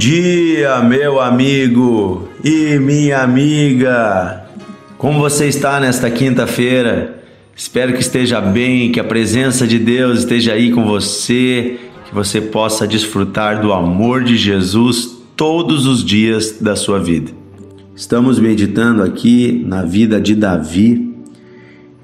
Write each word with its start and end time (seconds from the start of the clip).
dia, 0.00 0.80
meu 0.80 1.20
amigo 1.20 2.26
e 2.42 2.78
minha 2.78 3.22
amiga. 3.22 4.46
Como 4.96 5.18
você 5.18 5.46
está 5.46 5.78
nesta 5.78 6.10
quinta-feira? 6.10 7.22
Espero 7.54 7.92
que 7.92 8.00
esteja 8.00 8.40
bem, 8.40 8.90
que 8.90 8.98
a 8.98 9.04
presença 9.04 9.66
de 9.66 9.78
Deus 9.78 10.20
esteja 10.20 10.54
aí 10.54 10.70
com 10.70 10.86
você, 10.86 11.78
que 12.08 12.14
você 12.14 12.40
possa 12.40 12.86
desfrutar 12.86 13.60
do 13.60 13.74
amor 13.74 14.24
de 14.24 14.38
Jesus 14.38 15.18
todos 15.36 15.86
os 15.86 16.02
dias 16.02 16.56
da 16.58 16.74
sua 16.74 16.98
vida. 16.98 17.30
Estamos 17.94 18.38
meditando 18.38 19.02
aqui 19.02 19.62
na 19.66 19.82
vida 19.82 20.18
de 20.18 20.34
Davi 20.34 21.14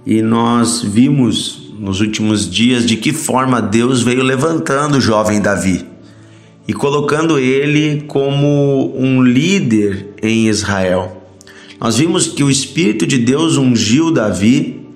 e 0.04 0.20
nós 0.20 0.82
vimos 0.82 1.72
nos 1.78 2.02
últimos 2.02 2.50
dias 2.50 2.84
de 2.84 2.98
que 2.98 3.14
forma 3.14 3.62
Deus 3.62 4.02
veio 4.02 4.22
levantando 4.22 4.98
o 4.98 5.00
jovem 5.00 5.40
Davi 5.40 5.95
e 6.68 6.72
colocando 6.72 7.38
ele 7.38 8.02
como 8.08 8.92
um 8.96 9.22
líder 9.22 10.08
em 10.22 10.48
Israel. 10.48 11.22
Nós 11.80 11.98
vimos 11.98 12.26
que 12.26 12.42
o 12.42 12.50
Espírito 12.50 13.06
de 13.06 13.18
Deus 13.18 13.56
ungiu 13.56 14.10
Davi 14.10 14.86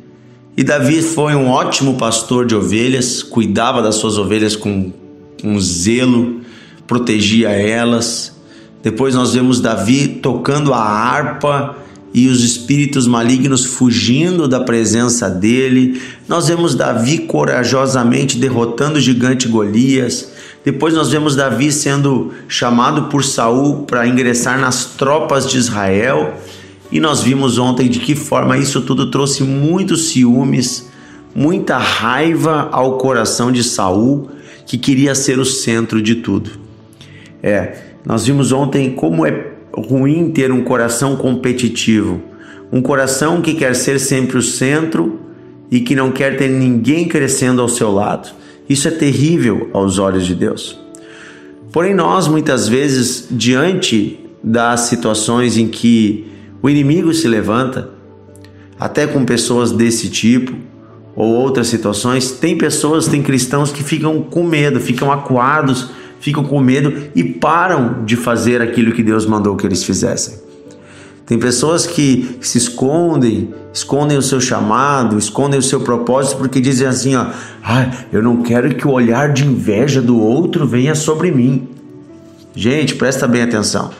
e 0.56 0.64
Davi 0.64 1.00
foi 1.00 1.34
um 1.34 1.48
ótimo 1.48 1.94
pastor 1.94 2.44
de 2.44 2.54
ovelhas, 2.54 3.22
cuidava 3.22 3.80
das 3.80 3.94
suas 3.94 4.18
ovelhas 4.18 4.56
com, 4.56 4.92
com 5.40 5.60
zelo, 5.60 6.40
protegia 6.86 7.50
elas. 7.50 8.36
Depois 8.82 9.14
nós 9.14 9.32
vemos 9.32 9.60
Davi 9.60 10.08
tocando 10.08 10.74
a 10.74 10.80
harpa 10.80 11.76
e 12.12 12.26
os 12.26 12.42
espíritos 12.42 13.06
malignos 13.06 13.64
fugindo 13.64 14.48
da 14.48 14.60
presença 14.60 15.30
dele. 15.30 16.00
Nós 16.28 16.48
vemos 16.48 16.74
Davi 16.74 17.18
corajosamente 17.18 18.36
derrotando 18.36 18.98
o 18.98 19.00
gigante 19.00 19.46
Golias. 19.46 20.30
Depois 20.64 20.92
nós 20.94 21.10
vemos 21.10 21.34
Davi 21.34 21.72
sendo 21.72 22.32
chamado 22.46 23.04
por 23.04 23.24
Saul 23.24 23.84
para 23.84 24.06
ingressar 24.06 24.58
nas 24.58 24.84
tropas 24.84 25.48
de 25.48 25.56
Israel. 25.56 26.34
E 26.92 27.00
nós 27.00 27.22
vimos 27.22 27.56
ontem 27.58 27.88
de 27.88 28.00
que 28.00 28.14
forma 28.14 28.58
isso 28.58 28.82
tudo 28.82 29.10
trouxe 29.10 29.42
muitos 29.42 30.08
ciúmes, 30.08 30.90
muita 31.34 31.78
raiva 31.78 32.68
ao 32.72 32.98
coração 32.98 33.50
de 33.50 33.64
Saul, 33.64 34.28
que 34.66 34.76
queria 34.76 35.14
ser 35.14 35.38
o 35.38 35.44
centro 35.44 36.02
de 36.02 36.16
tudo. 36.16 36.50
É, 37.42 37.76
nós 38.04 38.26
vimos 38.26 38.52
ontem 38.52 38.90
como 38.90 39.24
é 39.24 39.52
ruim 39.72 40.30
ter 40.30 40.52
um 40.52 40.62
coração 40.62 41.16
competitivo, 41.16 42.20
um 42.72 42.82
coração 42.82 43.40
que 43.40 43.54
quer 43.54 43.74
ser 43.74 43.98
sempre 43.98 44.36
o 44.36 44.42
centro 44.42 45.20
e 45.70 45.80
que 45.80 45.94
não 45.94 46.10
quer 46.10 46.36
ter 46.36 46.48
ninguém 46.48 47.08
crescendo 47.08 47.62
ao 47.62 47.68
seu 47.68 47.90
lado. 47.90 48.39
Isso 48.70 48.88
é 48.88 48.90
terrível 48.90 49.68
aos 49.74 49.98
olhos 49.98 50.24
de 50.24 50.34
Deus. 50.34 50.78
Porém, 51.72 51.94
nós 51.94 52.26
muitas 52.26 52.68
vezes, 52.68 53.26
diante 53.30 54.18
das 54.42 54.80
situações 54.82 55.58
em 55.58 55.68
que 55.68 56.26
o 56.62 56.70
inimigo 56.70 57.12
se 57.12 57.28
levanta, 57.28 57.90
até 58.78 59.06
com 59.06 59.24
pessoas 59.24 59.72
desse 59.72 60.08
tipo 60.08 60.54
ou 61.14 61.34
outras 61.34 61.66
situações, 61.66 62.30
tem 62.30 62.56
pessoas, 62.56 63.06
tem 63.06 63.22
cristãos 63.22 63.70
que 63.70 63.82
ficam 63.82 64.22
com 64.22 64.42
medo, 64.42 64.80
ficam 64.80 65.12
acuados 65.12 65.90
ficam 66.20 66.44
com 66.44 66.60
medo 66.60 67.10
e 67.14 67.24
param 67.24 68.04
de 68.04 68.14
fazer 68.14 68.60
aquilo 68.62 68.92
que 68.92 69.02
Deus 69.02 69.26
mandou 69.26 69.56
que 69.56 69.66
eles 69.66 69.82
fizessem. 69.82 70.34
Tem 71.30 71.38
pessoas 71.38 71.86
que 71.86 72.38
se 72.40 72.58
escondem, 72.58 73.54
escondem 73.72 74.18
o 74.18 74.22
seu 74.22 74.40
chamado, 74.40 75.16
escondem 75.16 75.60
o 75.60 75.62
seu 75.62 75.78
propósito 75.78 76.38
porque 76.38 76.60
dizem 76.60 76.88
assim, 76.88 77.14
ó, 77.14 77.26
ah, 77.62 77.88
eu 78.12 78.20
não 78.20 78.42
quero 78.42 78.74
que 78.74 78.84
o 78.84 78.90
olhar 78.90 79.32
de 79.32 79.46
inveja 79.46 80.02
do 80.02 80.20
outro 80.20 80.66
venha 80.66 80.92
sobre 80.96 81.30
mim. 81.30 81.68
Gente, 82.52 82.96
presta 82.96 83.28
bem 83.28 83.42
atenção. 83.42 83.92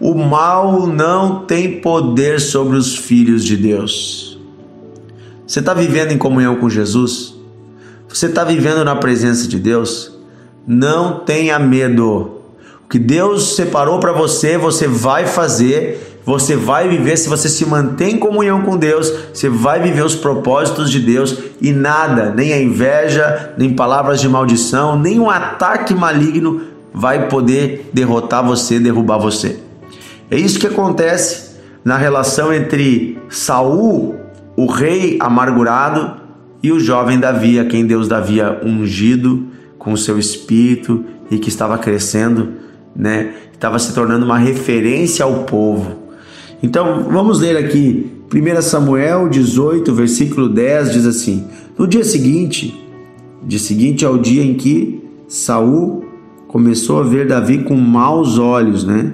O 0.00 0.12
mal 0.12 0.88
não 0.88 1.44
tem 1.44 1.80
poder 1.80 2.40
sobre 2.40 2.76
os 2.76 2.96
filhos 2.96 3.44
de 3.44 3.56
Deus. 3.56 4.40
Você 5.46 5.60
está 5.60 5.72
vivendo 5.72 6.10
em 6.10 6.18
comunhão 6.18 6.56
com 6.56 6.68
Jesus? 6.68 7.36
Você 8.08 8.26
está 8.26 8.42
vivendo 8.42 8.84
na 8.84 8.96
presença 8.96 9.46
de 9.46 9.56
Deus? 9.56 10.18
Não 10.66 11.20
tenha 11.20 11.60
medo. 11.60 12.38
O 12.84 12.88
que 12.88 12.98
Deus 12.98 13.54
separou 13.54 14.00
para 14.00 14.12
você, 14.12 14.56
você 14.56 14.88
vai 14.88 15.26
fazer, 15.26 16.07
você 16.28 16.54
vai 16.54 16.86
viver. 16.90 17.16
Se 17.16 17.26
você 17.26 17.48
se 17.48 17.64
mantém 17.64 18.16
em 18.16 18.18
comunhão 18.18 18.60
com 18.60 18.76
Deus, 18.76 19.10
você 19.32 19.48
vai 19.48 19.80
viver 19.80 20.04
os 20.04 20.14
propósitos 20.14 20.90
de 20.90 21.00
Deus 21.00 21.38
e 21.58 21.72
nada, 21.72 22.34
nem 22.34 22.52
a 22.52 22.60
inveja, 22.60 23.54
nem 23.56 23.72
palavras 23.72 24.20
de 24.20 24.28
maldição, 24.28 24.98
nem 24.98 25.18
um 25.18 25.30
ataque 25.30 25.94
maligno 25.94 26.60
vai 26.92 27.28
poder 27.28 27.88
derrotar 27.94 28.44
você, 28.44 28.78
derrubar 28.78 29.16
você. 29.16 29.58
É 30.30 30.36
isso 30.36 30.60
que 30.60 30.66
acontece 30.66 31.56
na 31.82 31.96
relação 31.96 32.52
entre 32.52 33.18
Saul, 33.30 34.14
o 34.54 34.66
rei 34.66 35.16
amargurado, 35.18 36.28
e 36.62 36.70
o 36.72 36.78
jovem 36.78 37.18
Davi, 37.18 37.58
a 37.58 37.64
quem 37.64 37.86
Deus 37.86 38.10
havia 38.10 38.60
ungido 38.64 39.46
com 39.78 39.92
o 39.92 39.96
seu 39.96 40.18
espírito 40.18 41.04
e 41.30 41.38
que 41.38 41.48
estava 41.48 41.78
crescendo, 41.78 42.48
né? 42.94 43.32
Estava 43.52 43.78
se 43.78 43.94
tornando 43.94 44.26
uma 44.26 44.36
referência 44.36 45.24
ao 45.24 45.44
povo. 45.44 46.07
Então, 46.62 47.04
vamos 47.10 47.40
ler 47.40 47.56
aqui 47.56 48.10
1 48.32 48.62
Samuel 48.62 49.28
18, 49.28 49.94
versículo 49.94 50.48
10 50.48 50.92
diz 50.92 51.06
assim: 51.06 51.44
No 51.78 51.86
dia 51.86 52.04
seguinte, 52.04 52.86
dia 53.44 53.58
seguinte 53.58 54.04
ao 54.04 54.18
dia 54.18 54.42
em 54.42 54.54
que 54.54 55.02
Saul 55.28 56.04
começou 56.48 57.00
a 57.00 57.04
ver 57.04 57.26
Davi 57.28 57.58
com 57.58 57.76
maus 57.76 58.38
olhos, 58.38 58.84
né? 58.84 59.12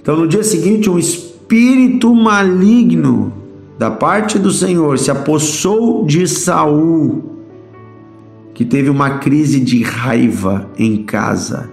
Então, 0.00 0.16
no 0.16 0.26
dia 0.26 0.42
seguinte, 0.42 0.90
um 0.90 0.98
espírito 0.98 2.14
maligno 2.14 3.32
da 3.78 3.90
parte 3.90 4.38
do 4.38 4.50
Senhor 4.50 4.98
se 4.98 5.10
apossou 5.10 6.04
de 6.04 6.26
Saul 6.26 7.32
que 8.54 8.64
teve 8.64 8.90
uma 8.90 9.18
crise 9.18 9.60
de 9.60 9.82
raiva 9.82 10.70
em 10.78 11.02
casa. 11.02 11.70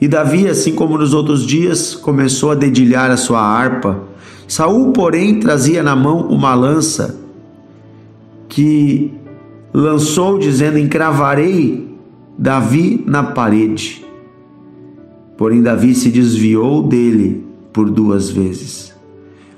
E 0.00 0.06
Davi, 0.06 0.46
assim 0.48 0.74
como 0.74 0.98
nos 0.98 1.14
outros 1.14 1.44
dias, 1.44 1.94
começou 1.94 2.50
a 2.50 2.54
dedilhar 2.54 3.10
a 3.10 3.16
sua 3.16 3.40
harpa. 3.40 4.00
Saul, 4.46 4.92
porém, 4.92 5.40
trazia 5.40 5.82
na 5.82 5.96
mão 5.96 6.28
uma 6.28 6.54
lança 6.54 7.18
que 8.48 9.12
lançou 9.72 10.38
dizendo: 10.38 10.78
"Encravarei 10.78 11.88
Davi 12.38 13.02
na 13.06 13.22
parede". 13.22 14.04
Porém 15.36 15.62
Davi 15.62 15.94
se 15.94 16.10
desviou 16.10 16.82
dele 16.82 17.44
por 17.72 17.90
duas 17.90 18.30
vezes. 18.30 18.94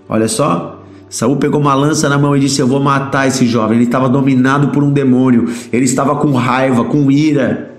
Olha 0.09 0.27
só, 0.27 0.83
Saul 1.09 1.37
pegou 1.37 1.61
uma 1.61 1.75
lança 1.75 2.09
na 2.09 2.19
mão 2.19 2.37
e 2.37 2.41
disse: 2.41 2.61
Eu 2.61 2.67
vou 2.67 2.81
matar 2.81 3.29
esse 3.29 3.47
jovem. 3.47 3.79
Ele 3.79 3.85
estava 3.85 4.09
dominado 4.09 4.69
por 4.69 4.83
um 4.83 4.93
demônio, 4.93 5.49
ele 5.73 5.85
estava 5.85 6.17
com 6.17 6.33
raiva, 6.33 6.85
com 6.85 7.11
ira. 7.11 7.78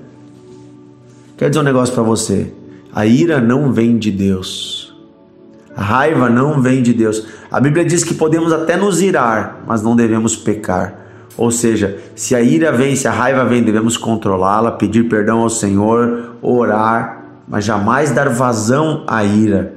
Quer 1.39 1.47
dizer 1.47 1.61
um 1.61 1.63
negócio 1.63 1.95
para 1.95 2.03
você: 2.03 2.51
a 2.94 3.05
ira 3.05 3.39
não 3.39 3.72
vem 3.72 3.97
de 3.97 4.11
Deus, 4.11 4.94
a 5.73 5.81
raiva 5.81 6.29
não 6.29 6.61
vem 6.61 6.83
de 6.83 6.94
Deus. 6.94 7.25
A 7.50 7.61
Bíblia 7.61 7.85
diz 7.85 8.03
que 8.03 8.13
podemos 8.13 8.51
até 8.51 8.75
nos 8.75 9.01
irar, 9.01 9.63
mas 9.66 9.81
não 9.81 9.95
devemos 9.95 10.35
pecar. 10.35 10.95
Ou 11.38 11.50
seja, 11.50 11.97
se 12.13 12.35
a 12.35 12.41
ira 12.41 12.73
vem, 12.73 12.94
se 12.94 13.07
a 13.07 13.11
raiva 13.11 13.45
vem, 13.45 13.63
devemos 13.63 13.95
controlá-la, 13.95 14.72
pedir 14.73 15.07
perdão 15.07 15.39
ao 15.39 15.50
Senhor, 15.50 16.35
orar, 16.41 17.23
mas 17.47 17.63
jamais 17.63 18.11
dar 18.11 18.27
vazão 18.27 19.06
à 19.07 19.23
ira. 19.23 19.75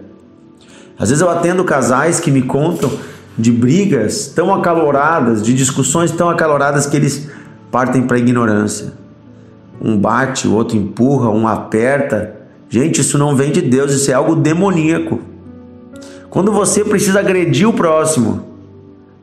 Às 0.99 1.11
vezes 1.11 1.23
eu 1.23 1.31
atendo 1.31 1.63
casais 1.63 2.19
que 2.19 2.33
me 2.33 2.43
contam 2.43 2.91
de 3.39 3.53
brigas 3.53 4.27
tão 4.27 4.53
acaloradas, 4.53 5.41
de 5.41 5.55
discussões 5.55 6.11
tão 6.11 6.29
acaloradas 6.29 6.87
que 6.87 6.97
eles 6.97 7.31
partem 7.71 8.03
para 8.03 8.17
a 8.17 8.21
ignorância. 8.21 9.02
Um 9.83 9.97
bate, 9.97 10.47
o 10.47 10.55
outro 10.55 10.77
empurra, 10.77 11.29
um 11.31 11.49
aperta. 11.49 12.37
Gente, 12.69 13.01
isso 13.01 13.19
não 13.19 13.35
vem 13.35 13.51
de 13.51 13.61
Deus, 13.61 13.93
isso 13.93 14.11
é 14.11 14.15
algo 14.15 14.37
demoníaco. 14.37 15.21
Quando 16.31 16.53
você 16.53 16.85
precisa 16.85 17.21
agredir 17.21 17.69
o 17.69 17.73
próximo 17.73 18.45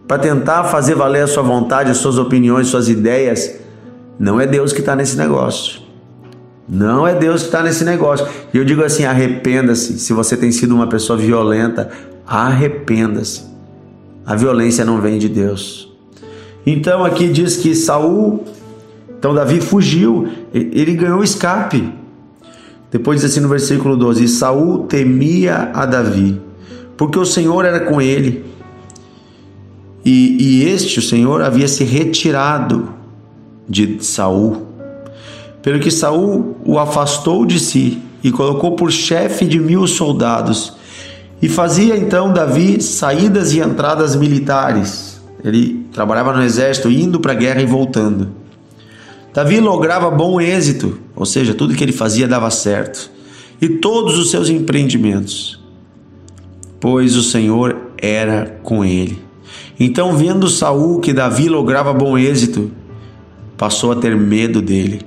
para 0.08 0.20
tentar 0.20 0.66
fazer 0.66 0.96
valer 0.96 1.24
a 1.24 1.28
sua 1.28 1.42
vontade, 1.42 1.90
as 1.90 1.98
suas 1.98 2.18
opiniões, 2.18 2.68
suas 2.68 2.90
ideias, 2.90 3.56
não 4.20 4.40
é 4.40 4.46
Deus 4.46 4.74
que 4.74 4.82
está 4.82 4.96
nesse 4.96 5.18
negócio. 5.18 5.82
Não 6.68 7.08
é 7.08 7.16
Deus 7.16 7.42
que 7.42 7.48
está 7.48 7.64
nesse 7.64 7.84
negócio. 7.84 8.28
E 8.54 8.58
eu 8.58 8.64
digo 8.64 8.84
assim: 8.84 9.06
arrependa-se. 9.06 9.98
Se 9.98 10.14
você 10.14 10.38
tem 10.38 10.52
sido 10.52 10.76
uma 10.76 10.88
pessoa 10.88 11.18
violenta, 11.18 11.90
arrependa-se. 12.28 13.44
A 14.24 14.36
violência 14.36 14.86
não 14.86 15.02
vem 15.02 15.18
de 15.18 15.28
Deus. 15.28 15.92
Então 16.64 17.04
aqui 17.04 17.28
diz 17.28 17.58
que 17.58 17.74
Saul, 17.74 18.44
então 19.20 19.34
Davi 19.34 19.60
fugiu, 19.60 20.30
ele 20.54 20.96
ganhou 20.96 21.22
escape. 21.22 21.94
Depois 22.90 23.20
diz 23.20 23.30
assim 23.30 23.42
no 23.42 23.50
versículo 23.50 23.98
12: 23.98 24.28
Saul 24.30 24.86
temia 24.86 25.72
a 25.74 25.86
Davi, 25.86 26.42
porque 26.96 27.20
o 27.20 27.26
Senhor 27.26 27.66
era 27.66 27.82
com 27.82 28.02
ele. 28.02 28.46
E, 30.06 30.38
e 30.40 30.70
este, 30.70 31.00
o 31.00 31.02
Senhor, 31.02 31.42
havia 31.42 31.68
se 31.68 31.84
retirado 31.84 32.90
de 33.68 33.98
Saul. 34.00 34.66
pelo 35.62 35.80
que 35.82 35.92
Saul 35.92 36.56
o 36.66 36.80
afastou 36.80 37.46
de 37.46 37.60
si 37.60 38.02
e 38.24 38.32
colocou 38.32 38.72
por 38.72 38.90
chefe 38.90 39.46
de 39.46 39.60
mil 39.60 39.86
soldados. 39.86 40.78
E 41.42 41.50
fazia 41.50 41.98
então 41.98 42.32
Davi 42.32 42.82
saídas 42.82 43.54
e 43.54 43.60
entradas 43.60 44.16
militares. 44.16 45.22
Ele 45.44 45.86
trabalhava 45.92 46.34
no 46.34 46.42
exército, 46.42 46.90
indo 46.90 47.20
para 47.20 47.34
a 47.34 47.36
guerra 47.36 47.62
e 47.62 47.66
voltando. 47.66 48.39
Davi 49.34 49.60
lograva 49.60 50.10
bom 50.10 50.42
êxito, 50.42 51.00
ou 51.16 51.26
seja, 51.26 51.54
tudo 51.54 51.76
que 51.76 51.84
ele 51.84 51.92
fazia 51.92 52.28
dava 52.28 52.50
certo, 52.50 53.12
e 53.62 53.70
todos 53.70 54.18
os 54.18 54.32
seus 54.32 54.50
empreendimentos, 54.50 55.60
pois 56.80 57.16
o 57.16 57.24
Senhor 57.24 57.78
era 57.98 58.60
com 58.64 58.84
ele. 58.84 59.22
Então, 59.80 60.16
vendo 60.16 60.48
Saul 60.48 61.00
que 61.00 61.14
Davi 61.14 61.48
lograva 61.48 61.94
bom 61.94 62.18
êxito, 62.18 62.72
passou 63.58 63.92
a 63.92 63.96
ter 63.96 64.16
medo 64.16 64.62
dele. 64.62 65.02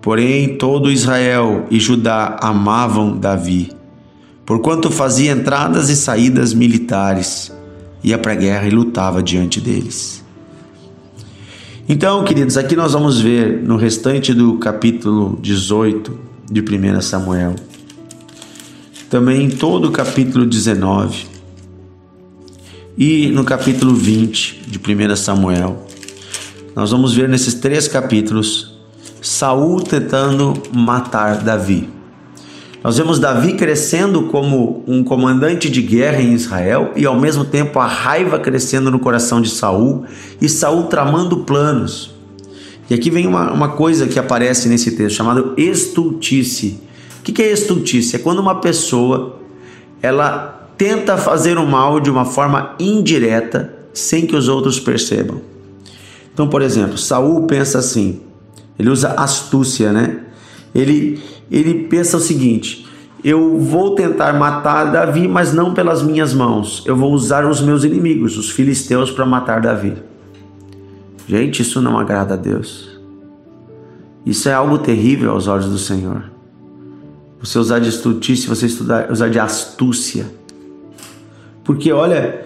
Porém, 0.00 0.56
todo 0.56 0.90
Israel 0.90 1.66
e 1.70 1.78
Judá 1.78 2.36
amavam 2.40 3.16
Davi, 3.16 3.70
porquanto 4.44 4.90
fazia 4.90 5.32
entradas 5.32 5.88
e 5.88 5.96
saídas 5.96 6.54
militares, 6.54 7.52
ia 8.02 8.18
para 8.18 8.32
a 8.32 8.36
guerra 8.36 8.66
e 8.66 8.70
lutava 8.70 9.22
diante 9.22 9.60
deles. 9.60 10.21
Então, 11.88 12.22
queridos, 12.22 12.56
aqui 12.56 12.76
nós 12.76 12.92
vamos 12.92 13.20
ver 13.20 13.60
no 13.64 13.76
restante 13.76 14.32
do 14.32 14.56
capítulo 14.58 15.36
18 15.42 16.16
de 16.50 16.60
1 16.60 17.00
Samuel, 17.00 17.56
também 19.10 19.50
todo 19.50 19.88
o 19.88 19.90
capítulo 19.90 20.46
19 20.46 21.26
e 22.96 23.28
no 23.28 23.44
capítulo 23.44 23.94
20 23.94 24.62
de 24.68 24.78
1 24.78 25.16
Samuel. 25.16 25.84
Nós 26.74 26.92
vamos 26.92 27.14
ver 27.14 27.28
nesses 27.28 27.54
três 27.54 27.88
capítulos 27.88 28.78
Saul 29.20 29.80
tentando 29.80 30.54
matar 30.72 31.42
Davi. 31.42 31.88
Nós 32.82 32.96
vemos 32.96 33.20
Davi 33.20 33.52
crescendo 33.52 34.24
como 34.24 34.82
um 34.88 35.04
comandante 35.04 35.70
de 35.70 35.80
guerra 35.80 36.20
em 36.20 36.32
Israel 36.32 36.92
e 36.96 37.06
ao 37.06 37.18
mesmo 37.18 37.44
tempo 37.44 37.78
a 37.78 37.86
raiva 37.86 38.40
crescendo 38.40 38.90
no 38.90 38.98
coração 38.98 39.40
de 39.40 39.50
Saul 39.50 40.04
e 40.40 40.48
Saul 40.48 40.84
tramando 40.84 41.44
planos. 41.44 42.12
E 42.90 42.94
aqui 42.94 43.08
vem 43.08 43.26
uma, 43.26 43.52
uma 43.52 43.68
coisa 43.68 44.06
que 44.08 44.18
aparece 44.18 44.68
nesse 44.68 44.90
texto 44.92 45.16
chamado 45.16 45.54
estultice. 45.56 46.80
O 47.20 47.22
que, 47.22 47.40
é 47.40 47.52
estultice? 47.52 48.16
É 48.16 48.18
quando 48.18 48.40
uma 48.40 48.56
pessoa 48.56 49.38
ela 50.02 50.68
tenta 50.76 51.16
fazer 51.16 51.58
o 51.58 51.66
mal 51.66 52.00
de 52.00 52.10
uma 52.10 52.24
forma 52.24 52.74
indireta 52.80 53.72
sem 53.94 54.26
que 54.26 54.34
os 54.34 54.48
outros 54.48 54.80
percebam. 54.80 55.40
Então, 56.34 56.48
por 56.48 56.60
exemplo, 56.60 56.98
Saul 56.98 57.46
pensa 57.46 57.78
assim: 57.78 58.20
ele 58.76 58.90
usa 58.90 59.10
astúcia, 59.10 59.92
né? 59.92 60.18
Ele, 60.74 61.22
ele 61.52 61.84
pensa 61.84 62.16
o 62.16 62.20
seguinte: 62.20 62.86
eu 63.22 63.56
vou 63.58 63.94
tentar 63.94 64.32
matar 64.32 64.90
Davi, 64.90 65.28
mas 65.28 65.52
não 65.52 65.72
pelas 65.72 66.02
minhas 66.02 66.34
mãos. 66.34 66.82
Eu 66.84 66.96
vou 66.96 67.12
usar 67.12 67.46
os 67.46 67.60
meus 67.60 67.84
inimigos, 67.84 68.36
os 68.36 68.50
filisteus, 68.50 69.12
para 69.12 69.24
matar 69.24 69.60
Davi. 69.60 69.94
Gente, 71.28 71.62
isso 71.62 71.80
não 71.80 71.98
agrada 71.98 72.34
a 72.34 72.36
Deus. 72.36 72.90
Isso 74.26 74.48
é 74.48 74.54
algo 74.54 74.78
terrível 74.78 75.30
aos 75.30 75.46
olhos 75.46 75.66
do 75.66 75.78
Senhor. 75.78 76.24
Você 77.40 77.58
usar 77.58 77.78
de 77.78 77.88
estultice, 77.88 78.46
você 78.48 78.66
estudar, 78.66 79.10
usar 79.10 79.28
de 79.28 79.38
astúcia. 79.38 80.26
Porque 81.64 81.92
olha, 81.92 82.44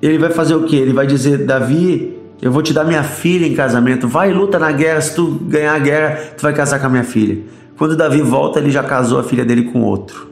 ele 0.00 0.18
vai 0.18 0.30
fazer 0.30 0.54
o 0.54 0.64
que? 0.64 0.76
Ele 0.76 0.92
vai 0.94 1.06
dizer: 1.06 1.44
Davi, 1.44 2.18
eu 2.40 2.50
vou 2.50 2.62
te 2.62 2.72
dar 2.72 2.84
minha 2.84 3.02
filha 3.02 3.46
em 3.46 3.54
casamento. 3.54 4.08
Vai 4.08 4.32
luta 4.32 4.58
na 4.58 4.72
guerra. 4.72 5.02
Se 5.02 5.14
tu 5.14 5.26
ganhar 5.42 5.74
a 5.74 5.78
guerra, 5.78 6.32
tu 6.36 6.42
vai 6.42 6.54
casar 6.54 6.78
com 6.78 6.86
a 6.86 6.90
minha 6.90 7.04
filha. 7.04 7.42
Quando 7.76 7.96
Davi 7.96 8.20
volta, 8.22 8.58
ele 8.58 8.70
já 8.70 8.82
casou 8.82 9.18
a 9.18 9.22
filha 9.22 9.44
dele 9.44 9.64
com 9.64 9.82
outro. 9.82 10.28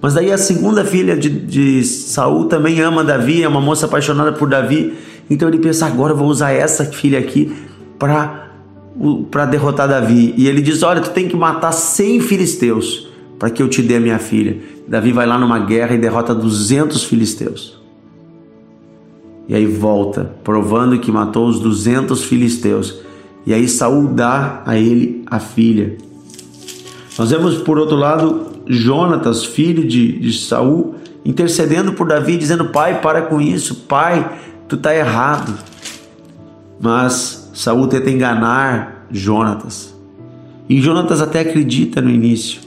Mas 0.00 0.14
daí 0.14 0.30
a 0.30 0.38
segunda 0.38 0.84
filha 0.84 1.16
de, 1.16 1.30
de 1.30 1.84
Saul 1.84 2.44
também 2.44 2.80
ama 2.80 3.02
Davi, 3.02 3.42
é 3.42 3.48
uma 3.48 3.60
moça 3.60 3.86
apaixonada 3.86 4.32
por 4.32 4.48
Davi. 4.48 4.94
Então 5.30 5.48
ele 5.48 5.58
pensa: 5.58 5.86
agora 5.86 6.12
eu 6.12 6.16
vou 6.16 6.28
usar 6.28 6.50
essa 6.52 6.84
filha 6.84 7.18
aqui 7.18 7.54
para 7.98 8.44
para 9.30 9.46
derrotar 9.46 9.88
Davi. 9.88 10.34
E 10.36 10.46
ele 10.46 10.60
diz: 10.60 10.82
Olha, 10.82 11.00
tu 11.00 11.10
tem 11.10 11.28
que 11.28 11.36
matar 11.36 11.72
100 11.72 12.20
filisteus 12.20 13.08
para 13.38 13.50
que 13.50 13.62
eu 13.62 13.68
te 13.68 13.82
dê 13.82 13.96
a 13.96 14.00
minha 14.00 14.18
filha. 14.18 14.58
Davi 14.86 15.12
vai 15.12 15.26
lá 15.26 15.38
numa 15.38 15.58
guerra 15.58 15.94
e 15.94 15.98
derrota 15.98 16.34
200 16.34 17.04
filisteus. 17.04 17.82
E 19.48 19.54
aí 19.54 19.66
volta, 19.66 20.34
provando 20.42 20.98
que 20.98 21.12
matou 21.12 21.48
os 21.48 21.58
200 21.58 22.24
filisteus. 22.24 23.00
E 23.46 23.52
aí 23.52 23.68
Saul 23.68 24.08
dá 24.08 24.62
a 24.64 24.76
ele 24.78 25.22
a 25.26 25.38
filha. 25.38 25.96
Nós 27.18 27.30
vemos 27.30 27.58
por 27.58 27.78
outro 27.78 27.96
lado 27.96 28.46
Jonatas, 28.66 29.44
filho 29.44 29.86
de, 29.86 30.18
de 30.18 30.32
Saul, 30.32 30.96
intercedendo 31.24 31.92
por 31.92 32.08
Davi, 32.08 32.36
dizendo: 32.36 32.66
Pai, 32.66 33.00
para 33.00 33.22
com 33.22 33.40
isso, 33.40 33.84
pai, 33.88 34.38
tu 34.68 34.76
está 34.76 34.94
errado. 34.94 35.54
Mas 36.80 37.50
Saul 37.54 37.86
tenta 37.86 38.10
enganar 38.10 39.06
Jonatas. 39.10 39.94
E 40.68 40.80
Jonatas 40.80 41.20
até 41.20 41.40
acredita 41.40 42.00
no 42.00 42.10
início. 42.10 42.60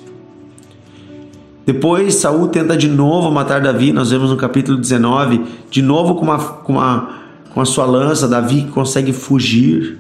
Depois 1.65 2.15
Saul 2.15 2.47
tenta 2.47 2.77
de 2.77 2.87
novo 2.87 3.29
matar 3.29 3.59
Davi, 3.59 3.91
nós 3.91 4.09
vemos 4.09 4.29
no 4.29 4.37
capítulo 4.37 4.77
19, 4.77 5.43
de 5.69 5.81
novo 5.81 6.15
com, 6.15 6.23
uma, 6.23 6.39
com, 6.39 6.73
uma, 6.73 7.09
com 7.53 7.59
a 7.59 7.65
sua 7.65 7.85
lança, 7.85 8.25
Davi 8.25 8.69
consegue 8.73 9.11
fugir. 9.11 9.99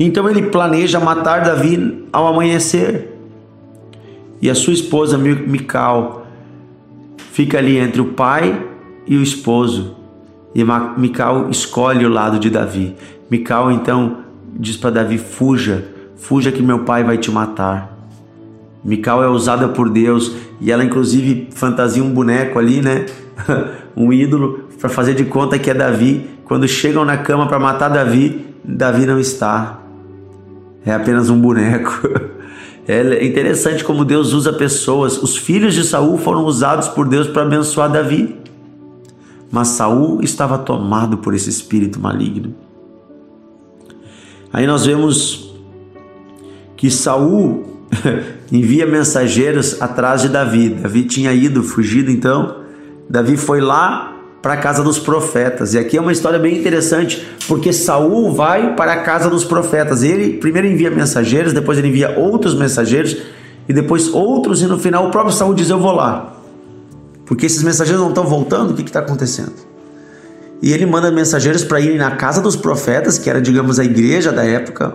Então 0.00 0.28
ele 0.28 0.50
planeja 0.50 0.98
matar 0.98 1.44
Davi 1.44 2.04
ao 2.12 2.26
amanhecer. 2.26 3.15
E 4.40 4.50
a 4.50 4.54
sua 4.54 4.72
esposa 4.72 5.16
Mical 5.16 6.26
fica 7.32 7.58
ali 7.58 7.78
entre 7.78 8.00
o 8.00 8.12
pai 8.12 8.66
e 9.06 9.16
o 9.16 9.22
esposo. 9.22 9.96
E 10.54 10.64
Mical 10.98 11.50
escolhe 11.50 12.04
o 12.04 12.08
lado 12.08 12.38
de 12.38 12.50
Davi. 12.50 12.94
Mical 13.30 13.70
então 13.70 14.18
diz 14.54 14.76
para 14.76 14.90
Davi: 14.90 15.18
fuja, 15.18 15.84
fuja 16.16 16.52
que 16.52 16.62
meu 16.62 16.80
pai 16.80 17.04
vai 17.04 17.18
te 17.18 17.30
matar. 17.30 17.94
Mical 18.84 19.22
é 19.22 19.28
usada 19.28 19.68
por 19.68 19.90
Deus 19.90 20.36
e 20.60 20.70
ela 20.70 20.84
inclusive 20.84 21.48
fantasia 21.52 22.02
um 22.02 22.10
boneco 22.10 22.58
ali, 22.58 22.80
né? 22.80 23.06
um 23.96 24.12
ídolo 24.12 24.68
para 24.80 24.88
fazer 24.88 25.14
de 25.14 25.24
conta 25.24 25.58
que 25.58 25.70
é 25.70 25.74
Davi. 25.74 26.30
Quando 26.44 26.68
chegam 26.68 27.04
na 27.04 27.18
cama 27.18 27.48
para 27.48 27.58
matar 27.58 27.88
Davi, 27.88 28.46
Davi 28.64 29.04
não 29.04 29.18
está. 29.18 29.80
É 30.84 30.94
apenas 30.94 31.28
um 31.28 31.40
boneco. 31.40 32.08
É 32.88 33.24
interessante 33.24 33.82
como 33.82 34.04
Deus 34.04 34.32
usa 34.32 34.52
pessoas. 34.52 35.20
Os 35.20 35.36
filhos 35.36 35.74
de 35.74 35.82
Saul 35.82 36.18
foram 36.18 36.44
usados 36.44 36.88
por 36.88 37.08
Deus 37.08 37.26
para 37.26 37.42
abençoar 37.42 37.90
Davi. 37.90 38.36
Mas 39.50 39.68
Saul 39.68 40.22
estava 40.22 40.58
tomado 40.58 41.18
por 41.18 41.34
esse 41.34 41.50
espírito 41.50 41.98
maligno. 41.98 42.54
Aí 44.52 44.66
nós 44.66 44.86
vemos 44.86 45.54
que 46.76 46.90
Saul 46.90 47.64
envia 48.52 48.86
mensageiros 48.86 49.82
atrás 49.82 50.22
de 50.22 50.28
Davi. 50.28 50.68
Davi 50.68 51.04
tinha 51.04 51.32
ido, 51.32 51.62
fugido, 51.62 52.10
então 52.10 52.56
Davi 53.10 53.36
foi 53.36 53.60
lá 53.60 54.15
para 54.46 54.54
a 54.54 54.58
casa 54.58 54.80
dos 54.80 54.96
profetas. 54.96 55.74
E 55.74 55.78
aqui 55.78 55.96
é 55.96 56.00
uma 56.00 56.12
história 56.12 56.38
bem 56.38 56.56
interessante, 56.56 57.26
porque 57.48 57.72
Saul 57.72 58.32
vai 58.32 58.76
para 58.76 58.92
a 58.92 59.00
casa 59.00 59.28
dos 59.28 59.42
profetas. 59.44 60.04
Ele 60.04 60.34
primeiro 60.34 60.68
envia 60.68 60.88
mensageiros, 60.88 61.52
depois 61.52 61.76
ele 61.78 61.88
envia 61.88 62.16
outros 62.16 62.54
mensageiros 62.54 63.16
e 63.68 63.72
depois 63.72 64.06
outros 64.14 64.62
e 64.62 64.66
no 64.68 64.78
final 64.78 65.08
o 65.08 65.10
próprio 65.10 65.34
Saul 65.34 65.52
diz: 65.52 65.68
"Eu 65.68 65.80
vou 65.80 65.90
lá". 65.90 66.36
Porque 67.24 67.44
esses 67.44 67.60
mensageiros 67.64 68.00
não 68.00 68.10
estão 68.10 68.24
voltando, 68.24 68.70
o 68.70 68.74
que 68.74 68.82
está 68.82 69.00
acontecendo? 69.00 69.54
E 70.62 70.72
ele 70.72 70.86
manda 70.86 71.10
mensageiros 71.10 71.64
para 71.64 71.80
irem 71.80 71.98
na 71.98 72.12
casa 72.12 72.40
dos 72.40 72.54
profetas, 72.54 73.18
que 73.18 73.28
era, 73.28 73.40
digamos, 73.40 73.80
a 73.80 73.84
igreja 73.84 74.30
da 74.30 74.44
época, 74.44 74.92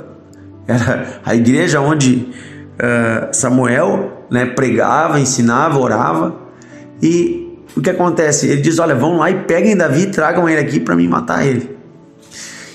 era 0.65 1.20
a 1.25 1.36
igreja 1.36 1.81
onde 1.81 2.29
uh, 2.79 3.34
Samuel 3.34 4.27
né, 4.31 4.46
pregava, 4.46 5.20
ensinava, 5.20 5.77
orava. 5.77 6.38
E 7.03 7.40
o 7.75 7.81
que 7.81 7.89
acontece? 7.89 8.47
Ele 8.47 8.61
diz: 8.61 8.79
Olha, 8.79 8.95
vão 8.95 9.17
lá 9.17 9.29
e 9.31 9.35
peguem 9.43 9.75
Davi 9.75 10.03
e 10.03 10.07
tragam 10.07 10.47
ele 10.47 10.59
aqui 10.59 10.79
para 10.79 10.95
mim 10.95 11.07
matar 11.07 11.45
ele. 11.45 11.77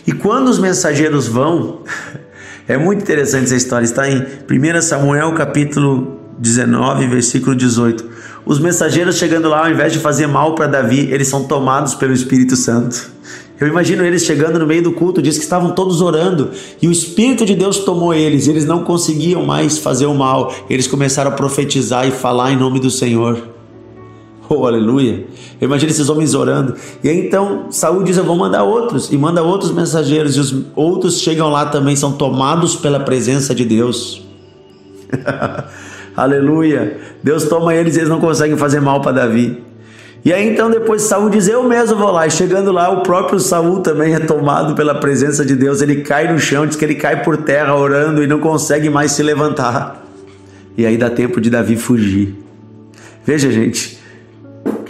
E 0.06 0.12
quando 0.12 0.48
os 0.48 0.58
mensageiros 0.58 1.26
vão, 1.26 1.80
é 2.66 2.76
muito 2.76 3.02
interessante 3.02 3.44
essa 3.44 3.56
história, 3.56 3.84
está 3.84 4.08
em 4.08 4.20
1 4.20 4.82
Samuel 4.82 5.34
capítulo 5.34 6.20
19, 6.38 7.06
versículo 7.08 7.56
18. 7.56 8.16
Os 8.44 8.60
mensageiros 8.60 9.16
chegando 9.16 9.48
lá, 9.48 9.66
ao 9.66 9.70
invés 9.70 9.92
de 9.92 9.98
fazer 9.98 10.28
mal 10.28 10.54
para 10.54 10.68
Davi, 10.68 11.08
eles 11.10 11.26
são 11.26 11.44
tomados 11.44 11.94
pelo 11.94 12.12
Espírito 12.12 12.54
Santo. 12.54 13.10
Eu 13.58 13.66
imagino 13.66 14.04
eles 14.04 14.22
chegando 14.22 14.58
no 14.58 14.66
meio 14.66 14.82
do 14.82 14.92
culto, 14.92 15.22
diz 15.22 15.38
que 15.38 15.44
estavam 15.44 15.72
todos 15.72 16.02
orando 16.02 16.50
e 16.80 16.86
o 16.86 16.92
Espírito 16.92 17.44
de 17.46 17.54
Deus 17.54 17.78
tomou 17.78 18.12
eles, 18.12 18.46
eles 18.46 18.66
não 18.66 18.84
conseguiam 18.84 19.44
mais 19.46 19.78
fazer 19.78 20.04
o 20.04 20.14
mal, 20.14 20.54
eles 20.68 20.86
começaram 20.86 21.30
a 21.30 21.34
profetizar 21.34 22.06
e 22.06 22.10
falar 22.10 22.52
em 22.52 22.56
nome 22.56 22.78
do 22.78 22.90
Senhor. 22.90 23.55
Oh, 24.48 24.64
aleluia! 24.64 25.26
Eu 25.60 25.66
imagino 25.66 25.90
esses 25.90 26.08
homens 26.08 26.34
orando. 26.34 26.74
E 27.02 27.08
aí 27.08 27.26
então 27.26 27.66
Saúl 27.70 28.04
diz: 28.04 28.16
Eu 28.16 28.24
vou 28.24 28.36
mandar 28.36 28.62
outros, 28.62 29.12
e 29.12 29.18
manda 29.18 29.42
outros 29.42 29.72
mensageiros, 29.72 30.36
e 30.36 30.40
os 30.40 30.54
outros 30.74 31.20
chegam 31.20 31.50
lá 31.50 31.66
também, 31.66 31.96
são 31.96 32.12
tomados 32.12 32.76
pela 32.76 33.00
presença 33.00 33.54
de 33.54 33.64
Deus. 33.64 34.22
Aleluia. 36.16 36.98
Deus 37.22 37.44
toma 37.44 37.74
eles 37.74 37.96
e 37.96 37.98
eles 37.98 38.08
não 38.08 38.20
conseguem 38.20 38.56
fazer 38.56 38.80
mal 38.80 39.00
para 39.00 39.12
Davi. 39.12 39.62
E 40.24 40.32
aí 40.32 40.48
então 40.48 40.70
depois 40.70 41.02
Saul 41.02 41.28
diz: 41.28 41.48
Eu 41.48 41.62
mesmo 41.64 41.96
vou 41.96 42.10
lá. 42.10 42.26
E 42.26 42.30
chegando 42.30 42.72
lá, 42.72 42.88
o 42.90 43.02
próprio 43.02 43.38
Saul 43.38 43.80
também 43.80 44.14
é 44.14 44.20
tomado 44.20 44.74
pela 44.74 44.94
presença 44.94 45.44
de 45.44 45.54
Deus. 45.54 45.82
Ele 45.82 46.02
cai 46.02 46.32
no 46.32 46.38
chão, 46.38 46.66
diz 46.66 46.76
que 46.76 46.84
ele 46.84 46.94
cai 46.94 47.22
por 47.22 47.36
terra 47.38 47.74
orando 47.74 48.22
e 48.22 48.26
não 48.26 48.38
consegue 48.38 48.88
mais 48.88 49.12
se 49.12 49.22
levantar. 49.22 50.04
E 50.76 50.86
aí 50.86 50.96
dá 50.96 51.10
tempo 51.10 51.40
de 51.40 51.50
Davi 51.50 51.76
fugir. 51.76 52.34
Veja, 53.24 53.50
gente, 53.50 53.95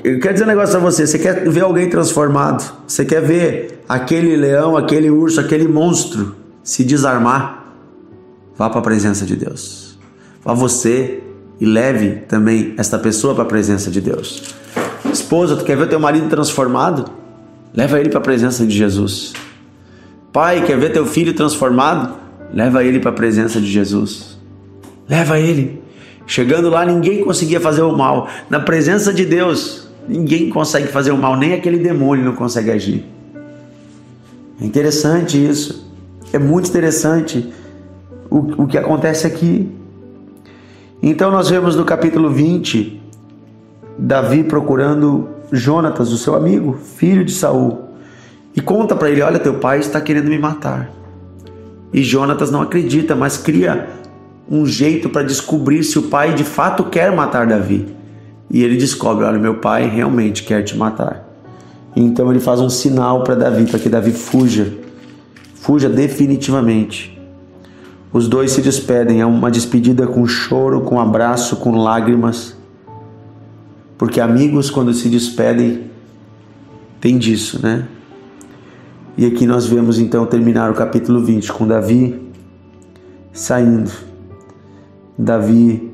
eu 0.06 0.20
quero 0.20 0.34
dizer 0.34 0.44
um 0.44 0.48
negócio 0.48 0.76
a 0.76 0.78
você: 0.78 1.04
você 1.04 1.18
quer 1.18 1.48
ver 1.48 1.62
alguém 1.62 1.90
transformado, 1.90 2.72
você 2.86 3.04
quer 3.04 3.20
ver 3.20 3.82
aquele 3.88 4.36
leão, 4.36 4.76
aquele 4.76 5.10
urso, 5.10 5.40
aquele 5.40 5.66
monstro 5.66 6.36
se 6.62 6.84
desarmar, 6.84 7.74
vá 8.56 8.70
para 8.70 8.78
a 8.78 8.82
presença 8.82 9.26
de 9.26 9.34
Deus. 9.34 9.98
Vá 10.44 10.54
você 10.54 11.24
e 11.60 11.66
leve 11.66 12.22
também 12.28 12.72
esta 12.76 13.00
pessoa 13.00 13.34
para 13.34 13.42
a 13.42 13.46
presença 13.46 13.90
de 13.90 14.00
Deus. 14.00 14.54
Esposa, 15.12 15.56
tu 15.56 15.64
quer 15.64 15.76
ver 15.76 15.88
teu 15.88 15.98
marido 15.98 16.28
transformado? 16.28 17.10
Leva 17.74 17.98
ele 17.98 18.08
para 18.08 18.18
a 18.18 18.22
presença 18.22 18.64
de 18.64 18.76
Jesus. 18.76 19.32
Pai, 20.32 20.64
quer 20.64 20.78
ver 20.78 20.92
teu 20.92 21.04
filho 21.04 21.34
transformado? 21.34 22.14
Leva 22.54 22.84
ele 22.84 23.00
para 23.00 23.10
a 23.10 23.14
presença 23.14 23.60
de 23.60 23.66
Jesus. 23.66 24.38
Leva 25.08 25.40
ele. 25.40 25.82
Chegando 26.28 26.70
lá, 26.70 26.84
ninguém 26.84 27.24
conseguia 27.24 27.60
fazer 27.60 27.82
o 27.82 27.96
mal. 27.96 28.28
Na 28.48 28.60
presença 28.60 29.12
de 29.12 29.24
Deus, 29.24 29.85
ninguém 30.08 30.50
consegue 30.50 30.88
fazer 30.88 31.10
o 31.10 31.18
mal, 31.18 31.36
nem 31.36 31.52
aquele 31.52 31.78
demônio 31.78 32.24
não 32.24 32.34
consegue 32.34 32.70
agir. 32.70 33.04
É 34.60 34.64
interessante 34.64 35.42
isso. 35.42 35.86
É 36.32 36.38
muito 36.38 36.68
interessante 36.68 37.52
o, 38.30 38.62
o 38.62 38.66
que 38.66 38.78
acontece 38.78 39.26
aqui. 39.26 39.70
Então, 41.02 41.30
nós 41.30 41.48
vemos 41.48 41.76
no 41.76 41.84
capítulo 41.84 42.30
20 42.30 43.02
Davi 43.98 44.44
procurando 44.44 45.28
Jonatas, 45.50 46.12
o 46.12 46.18
seu 46.18 46.34
amigo, 46.34 46.76
filho 46.96 47.24
de 47.24 47.32
Saul, 47.32 47.84
e 48.54 48.60
conta 48.60 48.94
para 48.94 49.10
ele: 49.10 49.22
Olha, 49.22 49.38
teu 49.38 49.54
pai 49.54 49.78
está 49.78 50.00
querendo 50.00 50.28
me 50.28 50.38
matar. 50.38 50.90
E 51.92 52.02
Jonatas 52.02 52.50
não 52.50 52.60
acredita, 52.60 53.14
mas 53.14 53.36
cria 53.36 53.88
um 54.50 54.66
jeito 54.66 55.08
para 55.08 55.22
descobrir 55.22 55.82
se 55.82 55.98
o 55.98 56.02
pai 56.02 56.34
de 56.34 56.44
fato 56.44 56.84
quer 56.84 57.14
matar 57.14 57.46
Davi. 57.46 57.95
E 58.50 58.62
ele 58.62 58.76
descobre: 58.76 59.24
olha, 59.24 59.38
meu 59.38 59.56
pai 59.56 59.88
realmente 59.88 60.44
quer 60.44 60.62
te 60.62 60.76
matar. 60.76 61.24
Então 61.94 62.30
ele 62.30 62.40
faz 62.40 62.60
um 62.60 62.68
sinal 62.68 63.22
para 63.22 63.34
Davi, 63.34 63.64
para 63.64 63.78
que 63.78 63.88
Davi 63.88 64.12
fuja, 64.12 64.72
fuja 65.54 65.88
definitivamente. 65.88 67.16
Os 68.12 68.28
dois 68.28 68.52
se 68.52 68.60
despedem, 68.60 69.20
é 69.20 69.26
uma 69.26 69.50
despedida 69.50 70.06
com 70.06 70.26
choro, 70.26 70.82
com 70.82 71.00
abraço, 71.00 71.56
com 71.56 71.76
lágrimas. 71.76 72.56
Porque 73.98 74.20
amigos, 74.20 74.70
quando 74.70 74.92
se 74.92 75.08
despedem, 75.08 75.90
tem 77.00 77.18
disso, 77.18 77.60
né? 77.62 77.86
E 79.16 79.24
aqui 79.24 79.46
nós 79.46 79.66
vemos 79.66 79.98
então 79.98 80.26
terminar 80.26 80.70
o 80.70 80.74
capítulo 80.74 81.22
20 81.24 81.52
com 81.52 81.66
Davi 81.66 82.26
saindo 83.36 83.90
Davi, 85.18 85.92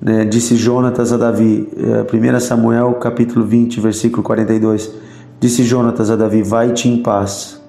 né, 0.00 0.24
disse 0.24 0.56
Jonatas 0.56 1.12
a 1.12 1.16
Davi, 1.16 1.68
1 2.12 2.24
é, 2.24 2.40
Samuel 2.40 2.94
capítulo 2.94 3.44
20, 3.44 3.80
versículo 3.80 4.22
42, 4.22 4.90
disse 5.38 5.62
Jonatas 5.62 6.10
a 6.10 6.16
Davi, 6.16 6.42
vai-te 6.42 6.88
em 6.88 7.02
paz, 7.02 7.60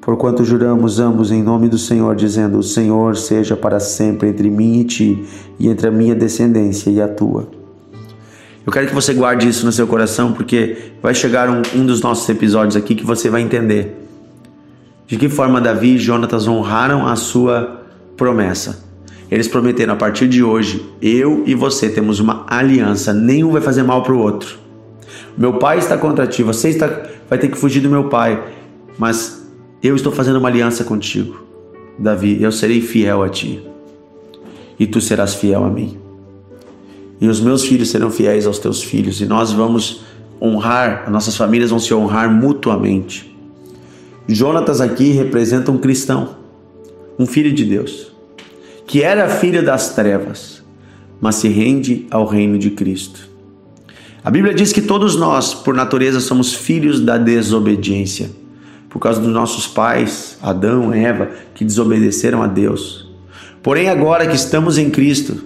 porquanto 0.00 0.44
juramos 0.44 0.98
ambos 0.98 1.30
em 1.30 1.42
nome 1.42 1.68
do 1.68 1.78
Senhor, 1.78 2.14
dizendo, 2.16 2.58
o 2.58 2.62
Senhor 2.62 3.16
seja 3.16 3.56
para 3.56 3.80
sempre 3.80 4.28
entre 4.28 4.48
mim 4.50 4.80
e 4.80 4.84
ti, 4.84 5.24
e 5.58 5.68
entre 5.68 5.88
a 5.88 5.90
minha 5.90 6.14
descendência 6.14 6.90
e 6.90 7.00
a 7.00 7.08
tua. 7.08 7.48
Eu 8.66 8.72
quero 8.72 8.86
que 8.86 8.94
você 8.94 9.12
guarde 9.12 9.46
isso 9.46 9.66
no 9.66 9.72
seu 9.72 9.86
coração, 9.86 10.32
porque 10.32 10.92
vai 11.02 11.14
chegar 11.14 11.50
um, 11.50 11.60
um 11.74 11.84
dos 11.84 12.00
nossos 12.00 12.26
episódios 12.28 12.76
aqui 12.76 12.94
que 12.94 13.04
você 13.04 13.28
vai 13.28 13.42
entender 13.42 14.04
de 15.06 15.16
que 15.16 15.28
forma 15.28 15.60
Davi 15.60 15.94
e 15.94 15.98
Jonatas 15.98 16.48
honraram 16.48 17.06
a 17.06 17.14
sua 17.16 17.82
promessa. 18.16 18.83
Eles 19.30 19.48
prometeram 19.48 19.94
a 19.94 19.96
partir 19.96 20.28
de 20.28 20.42
hoje, 20.42 20.84
eu 21.00 21.42
e 21.46 21.54
você 21.54 21.88
temos 21.88 22.20
uma 22.20 22.44
aliança, 22.46 23.12
nenhum 23.12 23.50
vai 23.50 23.60
fazer 23.60 23.82
mal 23.82 24.02
para 24.02 24.12
o 24.12 24.18
outro. 24.18 24.58
Meu 25.36 25.54
pai 25.54 25.78
está 25.78 25.96
contra 25.96 26.26
ti, 26.26 26.42
você 26.42 26.68
está, 26.68 26.86
vai 27.28 27.38
ter 27.38 27.48
que 27.48 27.58
fugir 27.58 27.80
do 27.80 27.88
meu 27.88 28.04
pai, 28.04 28.42
mas 28.98 29.42
eu 29.82 29.96
estou 29.96 30.12
fazendo 30.12 30.38
uma 30.38 30.48
aliança 30.48 30.84
contigo, 30.84 31.42
Davi, 31.98 32.42
eu 32.42 32.52
serei 32.52 32.80
fiel 32.80 33.22
a 33.22 33.28
ti 33.28 33.62
e 34.78 34.86
tu 34.86 35.00
serás 35.00 35.34
fiel 35.34 35.64
a 35.64 35.70
mim. 35.70 35.98
E 37.20 37.28
os 37.28 37.40
meus 37.40 37.64
filhos 37.64 37.90
serão 37.90 38.10
fiéis 38.10 38.46
aos 38.46 38.58
teus 38.58 38.82
filhos, 38.82 39.20
e 39.20 39.26
nós 39.26 39.52
vamos 39.52 40.04
honrar, 40.42 41.10
nossas 41.10 41.36
famílias 41.36 41.70
vão 41.70 41.78
se 41.78 41.94
honrar 41.94 42.30
mutuamente. 42.30 43.34
Jonatas 44.28 44.80
aqui 44.80 45.12
representa 45.12 45.70
um 45.70 45.78
cristão, 45.78 46.36
um 47.18 47.24
filho 47.24 47.52
de 47.52 47.64
Deus 47.64 48.13
que 48.86 49.02
era 49.02 49.28
filho 49.28 49.64
das 49.64 49.94
trevas, 49.94 50.62
mas 51.20 51.36
se 51.36 51.48
rende 51.48 52.06
ao 52.10 52.26
reino 52.26 52.58
de 52.58 52.70
Cristo. 52.70 53.28
A 54.22 54.30
Bíblia 54.30 54.54
diz 54.54 54.72
que 54.72 54.82
todos 54.82 55.16
nós, 55.16 55.52
por 55.52 55.74
natureza, 55.74 56.20
somos 56.20 56.54
filhos 56.54 57.00
da 57.00 57.18
desobediência, 57.18 58.30
por 58.88 58.98
causa 58.98 59.20
dos 59.20 59.32
nossos 59.32 59.66
pais, 59.66 60.38
Adão, 60.42 60.92
Eva, 60.92 61.30
que 61.54 61.64
desobedeceram 61.64 62.42
a 62.42 62.46
Deus. 62.46 63.10
Porém, 63.62 63.88
agora 63.88 64.26
que 64.26 64.36
estamos 64.36 64.78
em 64.78 64.90
Cristo, 64.90 65.44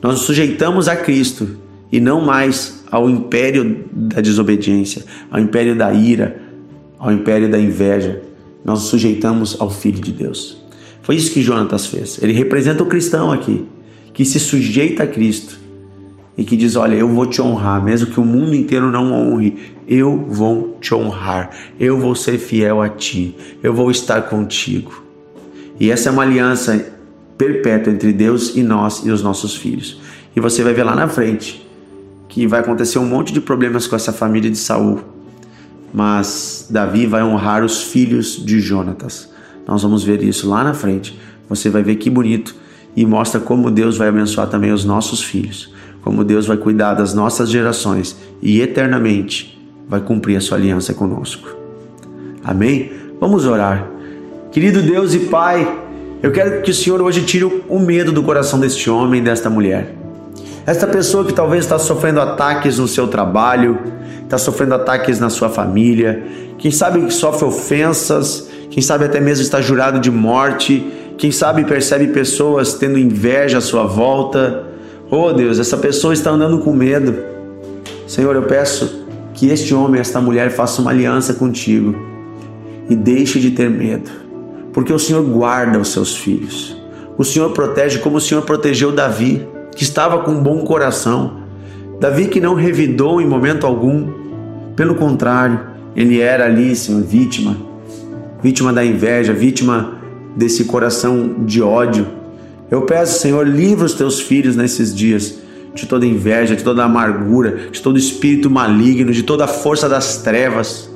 nós 0.00 0.14
nos 0.14 0.22
sujeitamos 0.22 0.88
a 0.88 0.96
Cristo 0.96 1.56
e 1.90 2.00
não 2.00 2.20
mais 2.20 2.84
ao 2.90 3.08
império 3.10 3.84
da 3.90 4.20
desobediência, 4.20 5.04
ao 5.30 5.40
império 5.40 5.76
da 5.76 5.92
ira, 5.92 6.40
ao 6.98 7.12
império 7.12 7.50
da 7.50 7.58
inveja. 7.58 8.22
Nós 8.64 8.80
nos 8.80 8.88
sujeitamos 8.88 9.60
ao 9.60 9.70
Filho 9.70 10.00
de 10.00 10.12
Deus. 10.12 10.63
Foi 11.04 11.16
isso 11.16 11.30
que 11.30 11.42
Jonatas 11.42 11.86
fez. 11.86 12.18
Ele 12.22 12.32
representa 12.32 12.82
o 12.82 12.86
cristão 12.86 13.30
aqui, 13.30 13.66
que 14.14 14.24
se 14.24 14.40
sujeita 14.40 15.02
a 15.02 15.06
Cristo 15.06 15.60
e 16.36 16.42
que 16.44 16.56
diz: 16.56 16.76
Olha, 16.76 16.94
eu 16.94 17.08
vou 17.08 17.26
te 17.26 17.42
honrar, 17.42 17.84
mesmo 17.84 18.10
que 18.10 18.18
o 18.18 18.24
mundo 18.24 18.54
inteiro 18.54 18.90
não 18.90 19.12
honre, 19.12 19.74
eu 19.86 20.16
vou 20.26 20.78
te 20.80 20.94
honrar, 20.94 21.50
eu 21.78 22.00
vou 22.00 22.14
ser 22.14 22.38
fiel 22.38 22.80
a 22.80 22.88
ti, 22.88 23.36
eu 23.62 23.74
vou 23.74 23.90
estar 23.90 24.22
contigo. 24.22 25.04
E 25.78 25.90
essa 25.90 26.08
é 26.08 26.12
uma 26.12 26.22
aliança 26.22 26.92
perpétua 27.36 27.92
entre 27.92 28.10
Deus 28.10 28.56
e 28.56 28.62
nós 28.62 29.04
e 29.04 29.10
os 29.10 29.22
nossos 29.22 29.54
filhos. 29.54 30.00
E 30.34 30.40
você 30.40 30.62
vai 30.62 30.72
ver 30.72 30.84
lá 30.84 30.96
na 30.96 31.06
frente 31.06 31.68
que 32.30 32.46
vai 32.46 32.60
acontecer 32.60 32.98
um 32.98 33.06
monte 33.06 33.30
de 33.30 33.42
problemas 33.42 33.86
com 33.86 33.94
essa 33.94 34.12
família 34.12 34.50
de 34.50 34.56
Saul. 34.56 35.00
Mas 35.92 36.66
Davi 36.70 37.06
vai 37.06 37.22
honrar 37.22 37.62
os 37.62 37.82
filhos 37.82 38.42
de 38.42 38.58
Jonatas. 38.58 39.33
Nós 39.66 39.82
vamos 39.82 40.04
ver 40.04 40.22
isso 40.22 40.48
lá 40.48 40.62
na 40.62 40.74
frente. 40.74 41.18
Você 41.48 41.70
vai 41.70 41.82
ver 41.82 41.96
que 41.96 42.10
bonito 42.10 42.54
e 42.96 43.04
mostra 43.04 43.40
como 43.40 43.70
Deus 43.70 43.96
vai 43.96 44.08
abençoar 44.08 44.48
também 44.48 44.72
os 44.72 44.84
nossos 44.84 45.22
filhos, 45.22 45.72
como 46.02 46.24
Deus 46.24 46.46
vai 46.46 46.56
cuidar 46.56 46.94
das 46.94 47.14
nossas 47.14 47.50
gerações 47.50 48.16
e 48.40 48.60
eternamente 48.60 49.60
vai 49.88 50.00
cumprir 50.00 50.36
a 50.36 50.40
sua 50.40 50.56
aliança 50.56 50.94
conosco. 50.94 51.48
Amém? 52.42 52.92
Vamos 53.20 53.46
orar. 53.46 53.88
Querido 54.52 54.82
Deus 54.82 55.14
e 55.14 55.20
Pai, 55.20 55.66
eu 56.22 56.30
quero 56.30 56.62
que 56.62 56.70
o 56.70 56.74
Senhor 56.74 57.02
hoje 57.02 57.22
tire 57.22 57.44
o 57.44 57.78
medo 57.78 58.12
do 58.12 58.22
coração 58.22 58.58
deste 58.58 58.88
homem 58.88 59.20
e 59.20 59.24
desta 59.24 59.50
mulher. 59.50 59.94
Esta 60.66 60.86
pessoa 60.86 61.24
que 61.24 61.32
talvez 61.32 61.64
está 61.64 61.78
sofrendo 61.78 62.20
ataques 62.20 62.78
no 62.78 62.88
seu 62.88 63.08
trabalho, 63.08 63.78
está 64.22 64.38
sofrendo 64.38 64.74
ataques 64.74 65.20
na 65.20 65.28
sua 65.28 65.50
família, 65.50 66.22
quem 66.56 66.70
sabe 66.70 67.04
que 67.04 67.12
sofre 67.12 67.46
ofensas, 67.46 68.48
quem 68.74 68.82
sabe 68.82 69.04
até 69.04 69.20
mesmo 69.20 69.44
está 69.44 69.60
jurado 69.60 70.00
de 70.00 70.10
morte, 70.10 70.84
quem 71.16 71.30
sabe 71.30 71.62
percebe 71.62 72.08
pessoas 72.08 72.74
tendo 72.74 72.98
inveja 72.98 73.58
à 73.58 73.60
sua 73.60 73.84
volta. 73.84 74.64
Oh 75.08 75.32
Deus, 75.32 75.60
essa 75.60 75.76
pessoa 75.76 76.12
está 76.12 76.30
andando 76.30 76.58
com 76.58 76.72
medo. 76.72 77.14
Senhor, 78.08 78.34
eu 78.34 78.42
peço 78.42 79.06
que 79.32 79.48
este 79.48 79.72
homem, 79.72 80.00
esta 80.00 80.20
mulher 80.20 80.50
faça 80.50 80.82
uma 80.82 80.90
aliança 80.90 81.34
contigo 81.34 81.94
e 82.90 82.96
deixe 82.96 83.38
de 83.38 83.52
ter 83.52 83.70
medo, 83.70 84.10
porque 84.72 84.92
o 84.92 84.98
Senhor 84.98 85.22
guarda 85.22 85.78
os 85.78 85.92
seus 85.92 86.16
filhos. 86.16 86.76
O 87.16 87.22
Senhor 87.22 87.50
protege 87.52 88.00
como 88.00 88.16
o 88.16 88.20
Senhor 88.20 88.42
protegeu 88.42 88.90
Davi, 88.90 89.46
que 89.76 89.84
estava 89.84 90.18
com 90.24 90.32
um 90.32 90.42
bom 90.42 90.64
coração. 90.64 91.44
Davi 92.00 92.26
que 92.26 92.40
não 92.40 92.54
revidou 92.54 93.20
em 93.20 93.26
momento 93.28 93.68
algum, 93.68 94.12
pelo 94.74 94.96
contrário, 94.96 95.60
ele 95.94 96.20
era 96.20 96.46
ali, 96.46 96.74
Senhor, 96.74 97.00
vítima 97.02 97.72
vítima 98.44 98.74
da 98.74 98.84
inveja, 98.84 99.32
vítima 99.32 99.94
desse 100.36 100.64
coração 100.64 101.34
de 101.46 101.62
ódio. 101.62 102.06
Eu 102.70 102.82
peço, 102.82 103.18
Senhor, 103.18 103.48
livra 103.48 103.86
os 103.86 103.94
teus 103.94 104.20
filhos 104.20 104.54
nesses 104.54 104.94
dias 104.94 105.36
de 105.74 105.86
toda 105.86 106.04
inveja, 106.04 106.54
de 106.54 106.62
toda 106.62 106.84
amargura, 106.84 107.70
de 107.72 107.80
todo 107.80 107.98
espírito 107.98 108.50
maligno, 108.50 109.12
de 109.12 109.22
toda 109.22 109.46
força 109.46 109.88
das 109.88 110.18
trevas. 110.18 110.90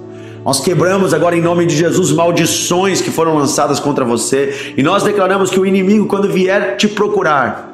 Nós 0.44 0.60
quebramos 0.60 1.14
agora 1.14 1.34
em 1.34 1.40
nome 1.40 1.64
de 1.64 1.74
Jesus 1.74 2.12
maldições 2.12 3.00
que 3.00 3.10
foram 3.10 3.34
lançadas 3.34 3.80
contra 3.80 4.04
você 4.04 4.74
e 4.76 4.82
nós 4.82 5.02
declaramos 5.02 5.48
que 5.48 5.58
o 5.58 5.64
inimigo, 5.64 6.04
quando 6.04 6.30
vier 6.30 6.76
te 6.76 6.86
procurar, 6.86 7.72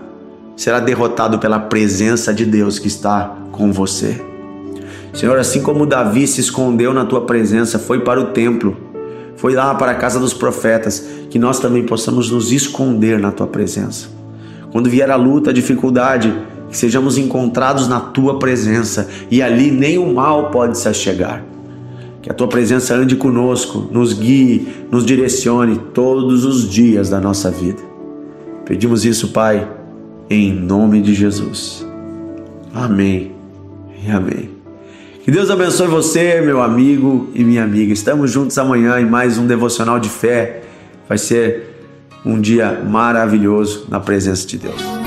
será 0.57 0.79
derrotado 0.79 1.41
pela 1.41 1.59
presença 1.59 2.33
de 2.33 2.45
Deus 2.45 2.79
que 2.79 2.87
está 2.87 3.37
com 3.51 3.73
você. 3.73 4.23
Senhor, 5.13 5.37
assim 5.37 5.61
como 5.61 5.85
Davi 5.85 6.29
se 6.29 6.41
escondeu 6.41 6.95
na 6.95 7.05
tua 7.05 7.23
presença, 7.23 7.77
foi 7.77 7.99
para 8.01 8.21
o 8.21 8.27
templo, 8.27 8.94
foi 9.45 9.53
lá 9.53 9.75
para 9.75 9.93
a 9.93 9.95
casa 9.95 10.19
dos 10.19 10.33
profetas, 10.33 11.07
que 11.29 11.39
nós 11.39 11.61
também 11.61 11.85
possamos 11.85 12.31
nos 12.31 12.51
esconder 12.51 13.21
na 13.21 13.31
tua 13.31 13.47
presença. 13.47 14.09
Quando 14.73 14.89
vier 14.89 15.11
a 15.11 15.17
luta, 15.17 15.51
a 15.51 15.53
dificuldade, 15.53 16.35
que 16.71 16.75
sejamos 16.75 17.19
encontrados 17.19 17.87
na 17.87 18.01
tua 18.01 18.39
presença 18.39 19.07
e 19.31 19.43
ali 19.43 19.71
nem 19.71 19.99
o 19.99 20.15
mal 20.15 20.51
pode 20.51 20.79
se 20.79 20.89
achegar. 20.89 21.45
Que 22.23 22.31
a 22.31 22.33
tua 22.33 22.49
presença 22.49 22.95
ande 22.95 23.17
conosco, 23.17 23.87
nos 23.93 24.15
guie, 24.15 24.67
nos 24.91 25.05
direcione 25.05 25.79
todos 25.93 26.47
os 26.47 26.67
dias 26.67 27.11
da 27.11 27.21
nossa 27.21 27.51
vida. 27.51 27.83
Pedimos 28.65 29.05
isso, 29.05 29.29
Pai, 29.29 29.69
em 30.31 30.55
nome 30.55 31.03
de 31.03 31.13
Jesus. 31.13 31.87
Amém 32.73 33.33
e 34.03 34.11
amém. 34.11 34.64
Que 35.25 35.31
Deus 35.31 35.51
abençoe 35.51 35.87
você, 35.87 36.43
meu 36.43 36.61
amigo 36.61 37.31
e 37.33 37.43
minha 37.43 37.65
amiga. 37.65 37.95
Estamos 37.95 38.31
juntos 38.31 38.59
amanhã 38.59 39.01
em 39.01 39.07
mais 39.07 39.39
um 39.39 39.47
devocional 39.47 39.99
de 39.99 40.11
fé. 40.11 40.65
Vai 41.09 41.17
ser 41.17 41.81
um 42.27 42.39
dia 42.39 42.83
maravilhoso 42.87 43.87
na 43.89 43.99
presença 43.99 44.47
de 44.47 44.59
Deus. 44.59 45.04